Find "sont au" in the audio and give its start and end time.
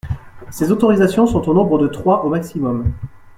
1.27-1.53